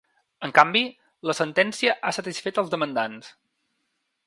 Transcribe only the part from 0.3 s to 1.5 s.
En canvi, la